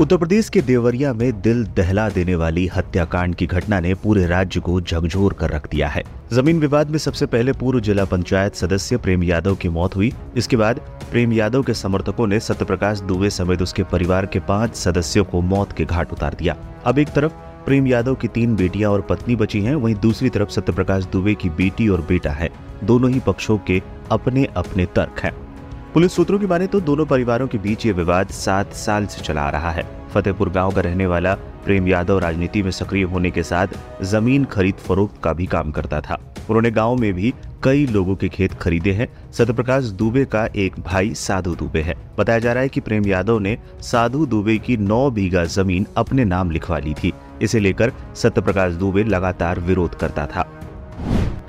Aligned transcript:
उत्तर 0.00 0.16
प्रदेश 0.16 0.48
के 0.48 0.60
देवरिया 0.62 1.12
में 1.12 1.40
दिल 1.40 1.64
दहला 1.66 2.08
देने 2.08 2.34
वाली 2.34 2.66
हत्याकांड 2.66 3.34
की 3.34 3.46
घटना 3.46 3.80
ने 3.80 3.94
पूरे 3.94 4.26
राज्य 4.26 4.60
को 4.60 4.80
झकझोर 4.80 5.32
कर 5.32 5.50
रख 5.50 5.68
दिया 5.70 5.88
है। 5.88 6.02
ज़मीन 6.32 6.60
विवाद 6.60 6.90
में 6.90 6.98
सबसे 6.98 7.26
पहले 7.26 7.52
पूर्व 7.52 7.80
जिला 7.80 8.04
पंचायत 8.04 8.54
सदस्य 8.54 8.96
प्रेम 8.96 9.22
यादव 9.22 9.54
की 9.54 9.68
मौत 9.68 9.96
हुई। 9.96 10.12
इसके 10.36 10.56
बाद 10.56 10.78
प्रेम 11.10 11.32
यादव 11.32 11.62
के 11.62 11.74
समर्थकों 11.74 12.26
ने 12.26 12.40
सत्यप्रकाश 12.40 13.00
दुबे 13.00 13.30
समेत 13.30 13.62
उसके 13.62 13.82
परिवार 13.82 14.26
के 14.26 14.40
पाँच 14.40 14.76
सदस्यों 14.76 15.24
को 15.24 15.40
मौत 15.40 15.72
के 15.72 15.84
घाट 15.84 16.12
उतार 16.12 16.34
दिया। 16.34 16.56
अब 16.84 16.98
एक 16.98 17.08
तरफ़ 17.08 17.32
प्रेम 17.66 17.86
यादव 17.86 18.14
की 18.14 18.28
तीन 18.28 18.56
बेटियाँ 18.56 18.90
और 18.90 19.00
पत्नी 19.00 19.36
बची 19.36 19.60
हैं, 19.60 19.74
वहीं 19.74 19.94
दूसरी 19.94 20.28
तरफ़ 20.28 20.50
सत्यप्रकाश 20.50 21.04
दुबे 21.04 21.34
की 21.34 21.50
बेटी 21.50 21.88
और 21.88 22.00
बेटा 22.00 22.30
है। 22.30 22.50
दोनों 22.84 23.10
ही 23.10 23.20
पक्षों 23.20 23.58
के 23.58 23.82
अपने 24.10 24.48
अपने 24.56 24.86
तर्क 24.86 25.20
हैं। 25.20 25.49
पुलिस 25.94 26.12
सूत्रों 26.12 26.38
की 26.38 26.46
माने 26.46 26.66
तो 26.66 26.80
दोनों 26.80 27.04
परिवारों 27.06 27.46
के 27.48 27.58
बीच 27.58 27.84
ये 27.86 27.92
विवाद 27.92 28.28
सात 28.28 28.72
साल 28.72 29.06
से 29.06 29.22
चला 29.22 29.42
आ 29.42 29.50
रहा 29.50 29.70
है। 29.70 29.82
फतेहपुर 30.14 30.48
गाँव 30.48 30.72
का 30.72 30.80
रहने 30.80 31.06
वाला 31.06 31.34
प्रेम 31.64 31.88
यादव 31.88 32.18
राजनीति 32.18 32.62
में 32.62 32.70
सक्रिय 32.70 33.02
होने 33.04 33.30
के 33.30 33.42
साथ 33.42 34.02
ज़मीन 34.02 34.44
खरीद 34.44 34.74
फरोख्त 34.78 35.20
का 35.22 35.32
भी 35.32 35.46
काम 35.46 35.70
करता 35.70 36.00
था। 36.00 36.18
उन्होंने 36.50 36.70
गाँव 36.70 36.94
में 36.96 37.12
भी 37.14 37.32
कई 37.64 37.86
लोगों 37.86 38.14
के 38.16 38.28
खेत 38.28 38.52
खरीदे 38.52 38.92
हैं। 38.92 39.08
सत्यप्रकाश 39.32 39.84
दुबे 39.84 40.24
का 40.24 40.44
एक 40.56 40.78
भाई 40.80 41.14
साधु 41.14 41.54
दुबे 41.54 41.80
है। 41.80 41.94
बताया 42.18 42.38
जा 42.38 42.52
रहा 42.52 42.62
है 42.62 42.68
कि 42.68 42.80
प्रेम 42.80 43.06
यादव 43.06 43.38
ने 43.38 43.56
साधु 43.80 44.26
दुबे 44.26 44.56
की 44.58 44.76
नौ 44.76 45.10
बीघा 45.10 45.44
ज़मीन 45.44 45.86
अपने 45.96 46.24
नाम 46.24 46.50
लिखवा 46.50 46.78
ली 46.78 46.94
थी। 46.94 47.12
इसे 47.42 47.60
लेकर 47.60 47.92
सत्यप्रकाश 48.14 48.72
दुबे 48.74 49.04
लगातार 49.04 49.60
विरोध 49.60 49.94
करता 49.94 50.26
था। 50.26 50.48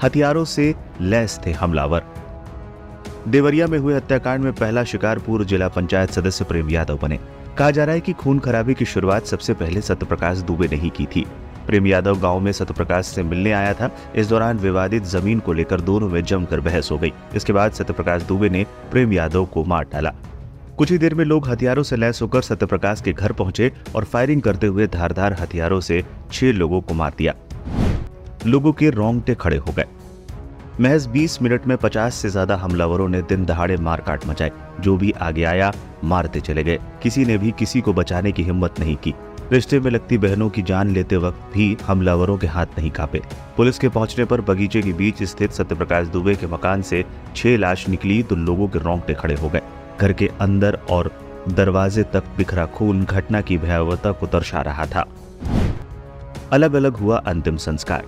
हथियारों 0.04 0.46
से 0.46 0.74
लैस 1.02 1.40
थे 1.46 1.52
हमलावर। 1.52 2.04
देवरिया 3.28 3.68
में 3.68 3.78
हुए 3.80 3.96
हत्याकांड 3.96 4.44
में 4.44 4.54
पहला 4.54 4.84
शिकार 4.84 5.20
पूर्व 5.20 5.46
जिला 5.46 5.68
पंचायत 5.68 6.12
सदस्य 6.12 6.46
प्रेम 6.46 6.70
यादव 6.70 6.98
बने। 7.02 7.20
कहा 7.58 7.72
जा 7.72 7.84
रहा 7.84 7.96
है 7.96 8.02
कि 8.02 8.14
खून 8.14 8.40
खराबी 8.40 8.74
की 8.74 8.86
शुरुआत 8.86 9.26
सबसे 9.26 9.54
पहले 9.54 9.82
सत्यप्रकाश 9.82 10.38
दुबे 10.38 10.68
ने 10.68 10.76
ही 10.76 10.90
की 10.90 11.06
थी। 11.06 11.26
प्रेम 11.68 11.88
यादव 11.88 12.20
गाँव 12.20 12.40
में 12.40 12.52
सत्यप्रकाश 12.52 13.06
से 13.06 13.24
मिलने 13.24 13.52
आया 13.52 13.74
था। 13.74 13.90
इस 14.16 14.28
दौरान 14.28 14.58
विवादित 14.58 15.04
ज़मीन 15.04 15.40
को 15.40 15.54
लेकर 15.54 15.82
दोनों 15.82 16.10
में 16.10 16.24
जमकर 16.24 16.60
बहस 16.60 16.92
हो 16.92 16.98
गई। 16.98 17.14
इसके 17.36 17.54
बाद 17.54 17.72
सत्यप्रकाश 17.72 18.22
दुबे 18.22 18.50
ने 18.50 18.66
प्रेम 18.92 19.14
यादव 19.14 19.46
को 19.46 19.64
मार 19.64 19.84
डाला। 19.84 20.14
कुछ 20.78 20.92
ही 20.92 20.98
देर 20.98 21.16
में 21.16 21.26
लोग 21.26 21.48
हथियारों 21.48 21.84
से 21.84 21.96
लैस 21.96 22.22
होकर 22.22 22.42
सत्यप्रकाश 22.42 23.02
के 23.02 23.14
घर 23.14 23.32
पहुँचे 23.32 23.72
और 23.96 24.04
फायरिंग 24.04 24.42
करते 24.42 24.68
हुए 24.68 24.88
धारधार 24.88 25.34
हथियारों 25.34 25.80
से 25.82 26.04
छह 26.32 26.52
लोगों 26.52 26.82
को 26.82 26.94
मार 26.94 27.14
दिया। 27.18 27.36
लोगों 28.46 28.72
के 28.74 28.90
रोंगटे 28.90 29.36
खड़े 29.36 29.58
हो 29.58 29.74
गए। 29.74 29.86
महज 30.82 31.06
20 31.08 31.42
मिनट 31.42 31.66
में 31.68 31.76
50 31.78 32.14
से 32.14 32.30
ज़्यादा 32.30 32.56
हमलावरों 32.56 33.08
ने 33.10 33.22
दिन 33.22 33.44
दहाड़े 33.46 33.76
मारकाट 33.78 34.26
मचाई। 34.28 34.50
जो 34.80 34.96
भी 34.98 35.12
आगे 35.22 35.44
आया, 35.44 35.72
मारते 36.04 36.40
चले 36.40 36.64
गए। 36.64 36.78
किसी 37.04 37.26
ने 37.26 37.38
भी 37.38 37.52
किसी 37.52 37.82
को 37.82 37.94
बचाने 37.94 38.32
की 38.32 38.44
हिम्मत 38.44 38.80
नहीं 38.80 38.96
की। 38.96 39.14
रिश्ते 39.52 39.80
में 39.80 39.90
लगती 39.92 40.18
बहनों 40.18 40.50
की 40.50 40.62
जान 40.62 40.94
लेते 40.94 41.18
वक्त 41.18 41.54
भी 41.54 41.66
हमलावरों 41.84 42.38
के 42.38 42.48
हाथ 42.48 42.66
नहीं 42.78 42.90
कांपे 42.92 43.22
पुलिस 43.58 43.80
के 43.80 43.90
पहुँचने 43.90 44.26
पर 44.26 44.42
बगीचे 44.42 44.82
के 44.82 44.94
बीच 44.94 45.22
स्थित 45.24 45.52
सत्यप्रकाश 45.52 46.08
दुबे 46.08 46.36
के 46.36 46.48
मकान 46.48 46.82
से 46.82 47.04
छह 47.36 47.58
लाश 47.58 47.88
निकली 47.90 48.22
तो 48.24 48.36
लोगों 48.38 48.68
के 48.68 48.80
रोंगटे 48.80 49.14
खड़े 49.14 49.36
हो 49.36 49.50
गए। 49.50 49.62
घर 50.00 50.14
के 50.14 50.30
अंदर 50.42 50.80
और 50.90 51.12
दरवाजे 51.50 52.04
तक 52.04 52.34
बिखरा 52.38 52.66
खून 52.76 53.04
घटना 53.06 53.42
की 53.42 53.58
भयावहता 53.58 54.12
को 54.12 54.28
दर्शा 54.28 54.62
रहा 54.62 54.86
था। 54.86 55.06
अलग 56.52 56.74
अलग 56.74 56.98
हुआ 56.98 57.18
अंतिम 57.18 57.58
संस्कार। 57.58 58.04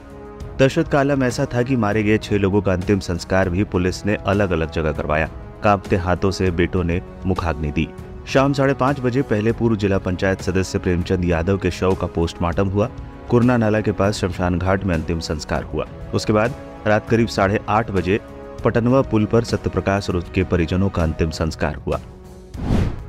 दहशत 0.59 0.88
का 0.88 1.00
आलम 1.00 1.24
ऐसा 1.24 1.46
था 1.46 1.62
कि 1.64 1.75
मारे 1.75 2.03
गए 2.03 2.18
छह 2.18 2.38
लोगों 2.38 2.62
का 2.62 2.74
अंतिम 2.74 3.00
संस्कार 3.00 3.50
भी 3.50 3.64
पुलिस 3.64 4.06
ने 4.06 4.16
अलग 4.16 4.52
अलग 4.52 4.72
जगह 4.72 4.91
करवाया। 4.91 5.30
कांपते 5.64 5.96
हाथों 5.96 6.31
से 6.31 6.52
बेटों 6.52 6.84
ने 6.84 7.02
मुखाग्नि 7.25 7.72
दी। 7.72 7.88
शाम 8.28 8.53
साढ़े 8.53 8.74
पाँच 8.74 9.00
बजे 9.00 9.22
पहले 9.22 9.52
पूर्व 9.52 9.75
जिला 9.75 9.97
पंचायत 9.97 10.42
सदस्य 10.42 10.80
प्रेमचंद 10.80 11.25
यादव 11.25 11.58
के 11.58 11.72
शव 11.72 11.96
का 11.96 12.08
पोस्टमार्टम 12.08 12.68
हुआ। 12.68 12.90
कुरना 13.30 13.58
नाला 13.58 13.81
के 13.81 13.92
पास 13.92 14.18
शमशान 14.18 14.59
घाट 14.59 14.84
में 14.84 14.96
अंतिम 14.96 15.19
संस्कार 15.19 15.63
हुआ। 15.63 15.88
उसके 16.13 16.34
बाद 16.34 16.56
रात 16.88 17.09
करीब 17.09 17.28
साढ़े 17.28 17.59
आठ 17.69 17.92
बजे 17.92 18.19
पटनवा 18.63 19.02
पुल 19.02 19.25
पर 19.25 19.44
सत्यप्रकाश 19.44 20.09
और 20.09 20.16
उसके 20.16 20.44
परिजनों 20.44 20.90
का 20.90 21.03
अंतिम 21.03 21.30
संस्कार 21.30 21.75
हुआ। 21.75 22.00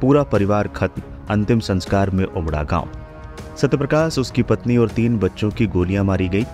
पूरा 0.00 0.22
परिवार 0.22 0.68
खत्म, 0.68 1.02
अंतिम 1.30 1.60
संस्कार 1.60 2.10
में 2.10 2.24
उमड़ा 2.24 2.62
गाँव। 2.62 2.88
सत्यप्रकाश, 3.56 4.18
उसकी 4.18 4.42
पत्नी 4.42 4.76
और 4.76 4.88
तीन 4.88 5.18
बच्चों 5.18 5.50
की 5.50 5.66
गोलियाँ 5.66 6.04
मारी 6.04 6.28
गई। 6.28 6.46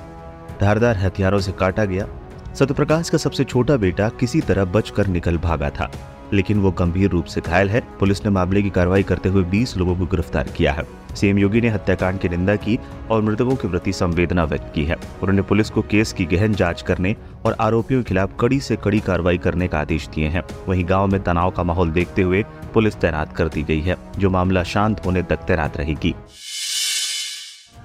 धारदार 0.61 0.97
हथियारों 0.97 1.41
से 1.41 1.53
काटा 1.53 1.85
गया। 1.85 2.07
सत्यप्रकाश 2.55 3.11
का 3.11 3.19
सबसे 3.19 3.45
छोटा 3.45 3.77
बेटा 3.77 4.09
किसी 4.21 4.41
तरह 4.41 4.65
बचकर 4.67 5.07
निकल 5.07 5.37
भागा 5.39 5.71
था, 5.71 5.91
लेकिन 6.33 6.61
वो 6.61 6.71
गंभीर 6.71 7.11
रूप 7.11 7.25
से 7.25 7.41
घायल 7.41 7.71
है। 7.71 7.81
पुलिस 8.01 8.25
ने 8.25 8.31
मामले 8.31 8.63
की 8.63 8.71
कार्रवाई 8.71 9.03
करते 9.03 9.29
हुए 9.29 9.45
20 9.45 9.77
लोगों 9.77 9.97
को 9.97 10.07
गिरफ़्तार 10.07 10.49
किया 10.49 10.73
है। 10.73 10.85
सीएम 11.17 11.39
योगी 11.39 11.61
ने 11.61 11.69
हत्याकांड 11.69 12.19
की 12.21 12.29
निंदा 12.29 12.55
की 12.57 12.79
और 13.11 13.23
मृतकों 13.23 13.55
के 13.57 13.69
प्रति 13.69 13.93
संवेदना 13.93 14.45
व्यक्त 14.45 14.71
की 14.75 14.85
है। 14.85 14.95
उन्होंने 14.95 15.43
पुलिस 15.43 15.71
को 15.71 15.83
केस 15.83 16.13
की 16.13 16.25
गहन 16.27 16.53
जाँच 16.55 16.83
करने 16.83 17.15
और 17.45 17.57
आरोपियों 17.61 18.03
के 18.03 18.09
खिलाफ 18.09 18.37
कड़ी 18.41 18.61
से 18.61 18.77
कड़ी 18.77 19.01
कार्रवाई 19.01 19.39
करने 19.39 19.69
का 19.69 19.79
आदेश 19.79 20.09
दिए 20.09 20.27
हैं। 20.27 20.43
वहीं 20.69 20.89
गाँव 20.89 21.07
में 21.07 21.23
तनाव 21.23 21.51
का 21.51 21.63
माहौल 21.63 21.91
देखते 21.91 22.23
हुए 22.23 22.45
पुलिस 22.75 22.97
तैनात 22.97 23.37
कर 23.37 23.49
दी 23.49 23.63
गई 23.63 23.81
है, 23.81 23.97
जो 24.19 24.31
मामला 24.31 24.63
शांत 24.65 25.05
होने 25.07 25.23
तक 25.23 25.45
तैनात 25.47 25.77
रहेगी। 25.77 26.15